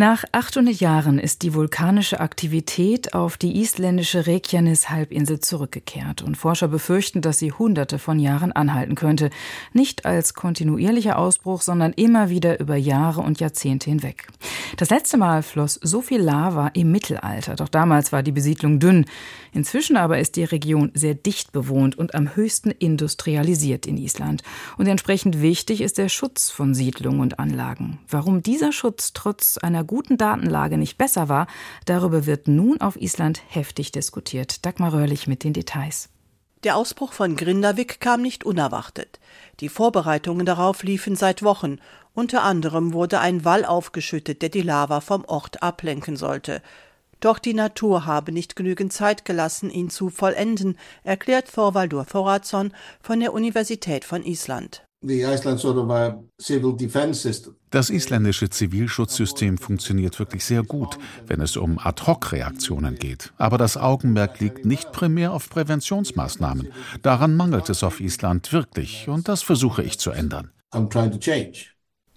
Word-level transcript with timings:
Nach 0.00 0.22
800 0.30 0.76
Jahren 0.76 1.18
ist 1.18 1.42
die 1.42 1.54
vulkanische 1.54 2.20
Aktivität 2.20 3.14
auf 3.14 3.36
die 3.36 3.60
isländische 3.60 4.28
Reykjanes-Halbinsel 4.28 5.40
zurückgekehrt 5.40 6.22
und 6.22 6.36
Forscher 6.36 6.68
befürchten, 6.68 7.20
dass 7.20 7.40
sie 7.40 7.50
hunderte 7.50 7.98
von 7.98 8.20
Jahren 8.20 8.52
anhalten 8.52 8.94
könnte. 8.94 9.30
Nicht 9.72 10.06
als 10.06 10.34
kontinuierlicher 10.34 11.18
Ausbruch, 11.18 11.62
sondern 11.62 11.92
immer 11.94 12.30
wieder 12.30 12.60
über 12.60 12.76
Jahre 12.76 13.22
und 13.22 13.40
Jahrzehnte 13.40 13.90
hinweg. 13.90 14.28
Das 14.76 14.90
letzte 14.90 15.16
Mal 15.16 15.42
floss 15.42 15.80
so 15.82 16.00
viel 16.00 16.20
Lava 16.20 16.68
im 16.74 16.92
Mittelalter, 16.92 17.56
doch 17.56 17.68
damals 17.68 18.12
war 18.12 18.22
die 18.22 18.30
Besiedlung 18.30 18.78
dünn. 18.78 19.04
Inzwischen 19.52 19.96
aber 19.96 20.20
ist 20.20 20.36
die 20.36 20.44
Region 20.44 20.92
sehr 20.94 21.14
dicht 21.14 21.50
bewohnt 21.50 21.98
und 21.98 22.14
am 22.14 22.36
höchsten 22.36 22.70
industrialisiert 22.70 23.84
in 23.84 23.96
Island. 23.96 24.44
Und 24.76 24.86
entsprechend 24.86 25.42
wichtig 25.42 25.80
ist 25.80 25.98
der 25.98 26.08
Schutz 26.08 26.50
von 26.50 26.72
Siedlungen 26.72 27.18
und 27.18 27.40
Anlagen. 27.40 27.98
Warum 28.08 28.44
dieser 28.44 28.70
Schutz 28.70 29.12
trotz 29.12 29.58
einer 29.58 29.87
guten 29.88 30.16
Datenlage 30.16 30.78
nicht 30.78 30.98
besser 30.98 31.28
war, 31.28 31.48
darüber 31.86 32.26
wird 32.26 32.46
nun 32.46 32.80
auf 32.80 32.94
Island 32.94 33.42
heftig 33.48 33.90
diskutiert. 33.90 34.64
Dagmar 34.64 34.92
Röhrlich 34.92 35.26
mit 35.26 35.42
den 35.42 35.52
Details. 35.52 36.10
Der 36.64 36.76
Ausbruch 36.76 37.12
von 37.12 37.34
Grindavik 37.34 38.00
kam 38.00 38.22
nicht 38.22 38.44
unerwartet. 38.44 39.18
Die 39.58 39.68
Vorbereitungen 39.68 40.46
darauf 40.46 40.82
liefen 40.82 41.16
seit 41.16 41.42
Wochen. 41.42 41.78
Unter 42.14 42.42
anderem 42.42 42.92
wurde 42.92 43.20
ein 43.20 43.44
Wall 43.44 43.64
aufgeschüttet, 43.64 44.42
der 44.42 44.48
die 44.48 44.62
Lava 44.62 45.00
vom 45.00 45.24
Ort 45.24 45.62
ablenken 45.62 46.16
sollte. 46.16 46.62
Doch 47.20 47.38
die 47.38 47.54
Natur 47.54 48.06
habe 48.06 48.32
nicht 48.32 48.56
genügend 48.56 48.92
Zeit 48.92 49.24
gelassen, 49.24 49.70
ihn 49.70 49.90
zu 49.90 50.10
vollenden, 50.10 50.78
erklärt 51.02 51.52
Thorvaldur 51.52 52.06
Thoradsson 52.06 52.72
von 53.00 53.20
der 53.20 53.32
Universität 53.32 54.04
von 54.04 54.24
Island. 54.24 54.87
Das 57.70 57.90
isländische 57.90 58.50
Zivilschutzsystem 58.50 59.58
funktioniert 59.58 60.18
wirklich 60.18 60.44
sehr 60.44 60.64
gut, 60.64 60.98
wenn 61.26 61.40
es 61.40 61.56
um 61.56 61.78
Ad-hoc-Reaktionen 61.78 62.96
geht. 62.96 63.32
Aber 63.36 63.58
das 63.58 63.76
Augenmerk 63.76 64.40
liegt 64.40 64.64
nicht 64.64 64.90
primär 64.90 65.32
auf 65.32 65.48
Präventionsmaßnahmen. 65.50 66.72
Daran 67.02 67.36
mangelt 67.36 67.70
es 67.70 67.84
auf 67.84 68.00
Island 68.00 68.52
wirklich 68.52 69.08
und 69.08 69.28
das 69.28 69.42
versuche 69.42 69.84
ich 69.84 70.00
zu 70.00 70.10
ändern. 70.10 70.50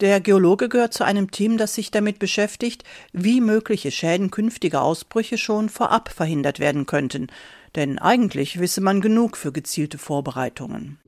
Der 0.00 0.20
Geologe 0.20 0.68
gehört 0.68 0.92
zu 0.92 1.04
einem 1.04 1.30
Team, 1.30 1.56
das 1.56 1.74
sich 1.74 1.90
damit 1.90 2.18
beschäftigt, 2.18 2.84
wie 3.14 3.40
mögliche 3.40 3.90
Schäden 3.90 4.30
künftiger 4.30 4.82
Ausbrüche 4.82 5.38
schon 5.38 5.70
vorab 5.70 6.10
verhindert 6.10 6.60
werden 6.60 6.84
könnten. 6.84 7.28
Denn 7.76 7.98
eigentlich 7.98 8.58
wisse 8.58 8.80
man 8.80 9.02
genug 9.02 9.36
für 9.36 9.52
gezielte 9.52 9.98
Vorbereitungen. 9.98 10.98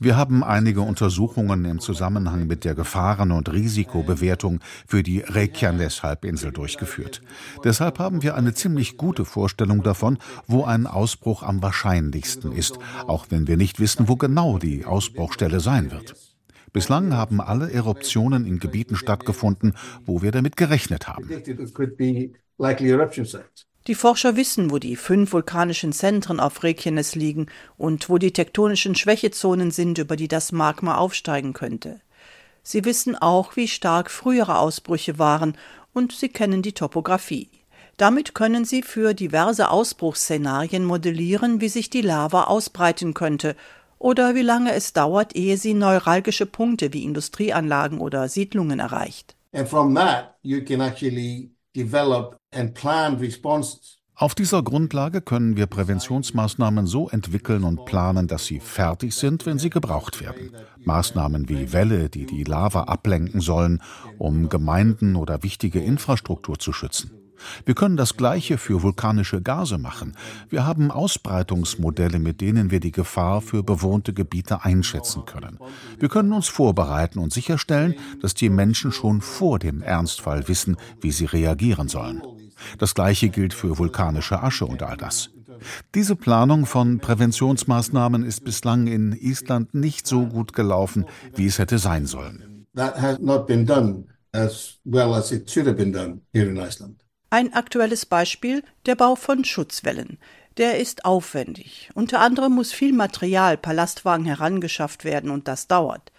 Wir 0.00 0.16
haben 0.16 0.44
einige 0.44 0.80
Untersuchungen 0.80 1.64
im 1.64 1.78
Zusammenhang 1.78 2.46
mit 2.48 2.64
der 2.64 2.74
Gefahren- 2.74 3.30
und 3.30 3.52
Risikobewertung 3.52 4.58
für 4.88 5.04
die 5.04 5.20
Reykjanes-Halbinsel 5.20 6.50
durchgeführt. 6.50 7.22
Deshalb 7.62 8.00
haben 8.00 8.24
wir 8.24 8.34
eine 8.34 8.54
ziemlich 8.54 8.96
gute 8.96 9.24
Vorstellung 9.24 9.84
davon, 9.84 10.18
wo 10.48 10.64
ein 10.64 10.88
Ausbruch 10.88 11.44
am 11.44 11.62
wahrscheinlichsten 11.62 12.50
ist, 12.50 12.80
auch 13.06 13.26
wenn 13.30 13.46
wir 13.46 13.56
nicht 13.56 13.78
wissen, 13.78 14.08
wo 14.08 14.16
genau 14.16 14.58
die 14.58 14.84
Ausbruchstelle 14.84 15.60
sein 15.60 15.92
wird. 15.92 16.14
Bislang 16.72 17.14
haben 17.14 17.40
alle 17.40 17.70
Eruptionen 17.70 18.44
in 18.44 18.58
Gebieten 18.58 18.96
stattgefunden, 18.96 19.74
wo 20.04 20.22
wir 20.22 20.32
damit 20.32 20.56
gerechnet 20.56 21.06
haben. 21.06 21.28
Die 22.58 23.94
Forscher 23.94 24.36
wissen, 24.36 24.70
wo 24.70 24.78
die 24.78 24.96
fünf 24.96 25.32
vulkanischen 25.32 25.92
Zentren 25.92 26.40
auf 26.40 26.62
Reykjanes 26.62 27.14
liegen 27.14 27.46
und 27.76 28.08
wo 28.08 28.18
die 28.18 28.32
tektonischen 28.32 28.94
Schwächezonen 28.94 29.70
sind, 29.70 29.98
über 29.98 30.16
die 30.16 30.28
das 30.28 30.52
Magma 30.52 30.96
aufsteigen 30.96 31.52
könnte. 31.52 32.00
Sie 32.62 32.84
wissen 32.86 33.14
auch, 33.14 33.56
wie 33.56 33.68
stark 33.68 34.10
frühere 34.10 34.58
Ausbrüche 34.58 35.18
waren 35.18 35.56
und 35.92 36.12
sie 36.12 36.30
kennen 36.30 36.62
die 36.62 36.72
Topographie. 36.72 37.50
Damit 37.96 38.34
können 38.34 38.64
sie 38.64 38.82
für 38.82 39.14
diverse 39.14 39.70
Ausbruchsszenarien 39.70 40.84
modellieren, 40.84 41.60
wie 41.60 41.68
sich 41.68 41.90
die 41.90 42.00
Lava 42.00 42.44
ausbreiten 42.44 43.14
könnte 43.14 43.54
oder 43.98 44.34
wie 44.34 44.42
lange 44.42 44.72
es 44.72 44.92
dauert, 44.92 45.36
ehe 45.36 45.56
sie 45.56 45.74
neuralgische 45.74 46.46
Punkte 46.46 46.92
wie 46.92 47.04
Industrieanlagen 47.04 48.00
oder 48.00 48.28
Siedlungen 48.28 48.80
erreicht. 48.80 49.36
And 49.52 49.68
from 49.68 49.94
that 49.94 50.34
you 50.42 50.64
can 50.64 50.80
actually 50.80 51.53
develop 51.74 52.36
and 52.52 52.74
plan 52.74 53.16
responses. 53.16 53.98
Auf 54.16 54.36
dieser 54.36 54.62
Grundlage 54.62 55.20
können 55.20 55.56
wir 55.56 55.66
Präventionsmaßnahmen 55.66 56.86
so 56.86 57.08
entwickeln 57.08 57.64
und 57.64 57.84
planen, 57.84 58.28
dass 58.28 58.46
sie 58.46 58.60
fertig 58.60 59.12
sind, 59.16 59.44
wenn 59.44 59.58
sie 59.58 59.70
gebraucht 59.70 60.20
werden. 60.20 60.52
Maßnahmen 60.84 61.48
wie 61.48 61.72
Wälle, 61.72 62.08
die 62.08 62.24
die 62.24 62.44
Lava 62.44 62.84
ablenken 62.84 63.40
sollen, 63.40 63.82
um 64.18 64.48
Gemeinden 64.48 65.16
oder 65.16 65.42
wichtige 65.42 65.80
Infrastruktur 65.80 66.60
zu 66.60 66.72
schützen. 66.72 67.23
Wir 67.64 67.74
können 67.74 67.96
das 67.96 68.16
Gleiche 68.16 68.58
für 68.58 68.82
vulkanische 68.82 69.42
Gase 69.42 69.78
machen. 69.78 70.16
Wir 70.48 70.66
haben 70.66 70.90
Ausbreitungsmodelle, 70.90 72.18
mit 72.18 72.40
denen 72.40 72.70
wir 72.70 72.80
die 72.80 72.92
Gefahr 72.92 73.40
für 73.40 73.62
bewohnte 73.62 74.12
Gebiete 74.12 74.64
einschätzen 74.64 75.24
können. 75.26 75.58
Wir 75.98 76.08
können 76.08 76.32
uns 76.32 76.48
vorbereiten 76.48 77.18
und 77.18 77.32
sicherstellen, 77.32 77.94
dass 78.20 78.34
die 78.34 78.50
Menschen 78.50 78.92
schon 78.92 79.20
vor 79.20 79.58
dem 79.58 79.82
Ernstfall 79.82 80.48
wissen, 80.48 80.76
wie 81.00 81.10
sie 81.10 81.26
reagieren 81.26 81.88
sollen. 81.88 82.22
Das 82.78 82.94
Gleiche 82.94 83.28
gilt 83.28 83.54
für 83.54 83.78
vulkanische 83.78 84.42
Asche 84.42 84.66
und 84.66 84.82
all 84.82 84.96
das. 84.96 85.30
Diese 85.94 86.16
Planung 86.16 86.66
von 86.66 86.98
Präventionsmaßnahmen 86.98 88.24
ist 88.24 88.44
bislang 88.44 88.86
in 88.86 89.12
Island 89.12 89.74
nicht 89.74 90.06
so 90.06 90.26
gut 90.26 90.52
gelaufen, 90.52 91.06
wie 91.34 91.46
es 91.46 91.58
hätte 91.58 91.78
sein 91.78 92.06
sollen. 92.06 92.66
That 92.74 93.00
has 93.00 93.18
not 93.20 93.46
been 93.46 93.64
done 93.64 94.06
as 94.32 94.78
well 94.84 95.14
as 95.14 95.30
it 95.30 95.48
should 95.48 95.66
have 95.66 95.76
been 95.76 95.92
done. 95.92 96.20
Ein 97.34 97.52
aktuelles 97.52 98.06
Beispiel 98.06 98.62
der 98.86 98.94
Bau 98.94 99.16
von 99.16 99.44
Schutzwellen. 99.44 100.18
Der 100.56 100.78
ist 100.78 101.04
aufwendig. 101.04 101.90
Unter 101.92 102.20
anderem 102.20 102.52
muss 102.52 102.72
viel 102.72 102.92
Material 102.92 103.56
per 103.56 103.74
Lastwagen 103.74 104.24
herangeschafft 104.24 105.04
werden 105.04 105.32
und 105.32 105.48
das 105.48 105.66
dauert. 105.66 106.12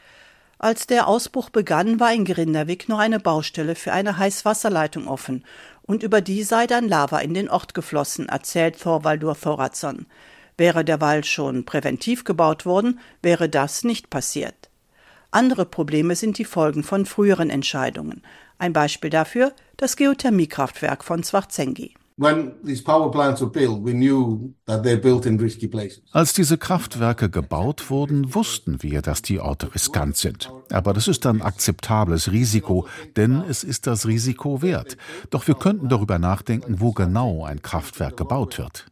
Als 0.59 0.87
der 0.87 1.07
Ausbruch 1.07 1.49
begann, 1.49 2.01
war 2.01 2.11
in 2.11 2.25
Grinderwig 2.25 2.89
noch 2.89 2.99
eine 2.99 3.21
Baustelle 3.21 3.75
für 3.75 3.93
eine 3.93 4.17
Heißwasserleitung 4.17 5.07
offen 5.07 5.45
und 5.83 6.03
über 6.03 6.19
die 6.19 6.43
sei 6.43 6.67
dann 6.67 6.89
Lava 6.89 7.19
in 7.19 7.33
den 7.33 7.49
Ort 7.49 7.73
geflossen, 7.73 8.27
erzählt 8.27 8.81
Thorvaldur 8.81 9.39
Thoradsson. 9.39 10.07
Wäre 10.57 10.83
der 10.83 10.99
Wall 10.99 11.23
schon 11.23 11.63
präventiv 11.63 12.25
gebaut 12.25 12.65
worden, 12.65 12.99
wäre 13.21 13.47
das 13.47 13.85
nicht 13.85 14.09
passiert. 14.09 14.69
Andere 15.35 15.65
Probleme 15.65 16.15
sind 16.15 16.37
die 16.37 16.45
Folgen 16.45 16.81
von 16.81 17.05
früheren 17.05 17.49
Entscheidungen. 17.49 18.21
Ein 18.57 18.71
Beispiel 18.71 19.09
dafür 19.09 19.51
das 19.75 19.97
Geothermiekraftwerk 19.97 21.03
von 21.03 21.23
Zwarzengi. 21.23 21.93
Als 26.11 26.33
diese 26.33 26.57
Kraftwerke 26.57 27.29
gebaut 27.29 27.89
wurden, 27.89 28.33
wussten 28.33 28.81
wir, 28.81 29.01
dass 29.01 29.21
die 29.21 29.41
Orte 29.41 29.75
riskant 29.75 30.15
sind. 30.15 30.53
Aber 30.71 30.93
das 30.93 31.09
ist 31.09 31.25
ein 31.25 31.41
akzeptables 31.41 32.31
Risiko, 32.31 32.87
denn 33.17 33.43
es 33.49 33.65
ist 33.65 33.87
das 33.87 34.07
Risiko 34.07 34.61
wert. 34.61 34.95
Doch 35.31 35.45
wir 35.47 35.55
könnten 35.55 35.89
darüber 35.89 36.17
nachdenken, 36.17 36.79
wo 36.79 36.93
genau 36.93 37.43
ein 37.43 37.61
Kraftwerk 37.61 38.15
gebaut 38.15 38.57
wird. 38.57 38.85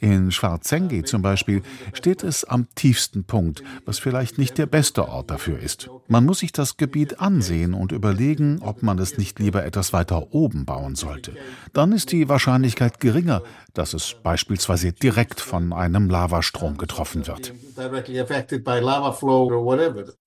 In 0.00 0.30
Schwarzengi 0.30 1.04
zum 1.04 1.22
Beispiel 1.22 1.62
steht 1.92 2.22
es 2.22 2.44
am 2.44 2.66
tiefsten 2.74 3.24
Punkt, 3.24 3.62
was 3.84 3.98
vielleicht 3.98 4.38
nicht 4.38 4.58
der 4.58 4.66
beste 4.66 5.08
Ort 5.08 5.30
dafür 5.30 5.58
ist. 5.58 5.90
Man 6.06 6.24
muss 6.24 6.40
sich 6.40 6.52
das 6.52 6.76
Gebiet 6.76 7.20
ansehen 7.20 7.74
und 7.74 7.92
überlegen, 7.92 8.60
ob 8.62 8.82
man 8.82 8.98
es 8.98 9.18
nicht 9.18 9.38
lieber 9.38 9.64
etwas 9.64 9.92
weiter 9.92 10.32
oben 10.32 10.64
bauen 10.64 10.94
sollte. 10.94 11.34
Dann 11.72 11.92
ist 11.92 12.12
die 12.12 12.28
Wahrscheinlichkeit 12.28 13.00
geringer, 13.00 13.42
dass 13.74 13.94
es 13.94 14.14
beispielsweise 14.22 14.92
direkt 14.92 15.40
von 15.40 15.72
einem 15.72 16.08
Lavastrom 16.08 16.76
getroffen 16.78 17.26
wird. 17.26 17.52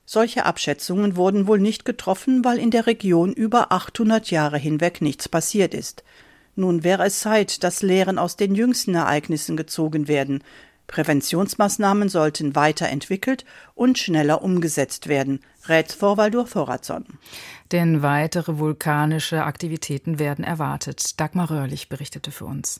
Solche 0.06 0.46
Abschätzungen 0.46 1.16
wurden 1.16 1.48
wohl 1.48 1.60
nicht 1.60 1.86
getroffen, 1.86 2.44
weil 2.44 2.60
in 2.60 2.72
der 2.72 2.86
Region 2.86 3.32
über 3.32 3.72
800 3.72 4.30
Jahre 4.30 4.58
hinweg 4.58 5.02
nichts 5.02 5.30
passiert 5.30 5.74
ist. 5.74 6.04
Nun 6.62 6.84
wäre 6.84 7.06
es 7.06 7.20
Zeit, 7.22 7.64
dass 7.64 7.82
Lehren 7.82 8.20
aus 8.20 8.36
den 8.36 8.54
jüngsten 8.54 8.94
Ereignissen 8.94 9.58
gezogen 9.58 10.08
werden. 10.08 10.44
Präventionsmaßnahmen 10.86 12.08
sollten 12.08 12.54
weiterentwickelt 12.56 13.46
und 13.74 13.98
schneller 13.98 14.44
umgesetzt 14.44 15.08
werden, 15.08 15.40
rät 15.68 15.98
Thorvaldur 16.00 16.48
Thoradsson. 16.48 17.06
Denn 17.72 18.04
weitere 18.04 18.60
vulkanische 18.60 19.44
Aktivitäten 19.44 20.20
werden 20.20 20.44
erwartet. 20.44 21.20
Dagmar 21.20 21.50
Röhrlich 21.50 21.90
berichtete 21.90 22.30
für 22.30 22.46
uns. 22.46 22.78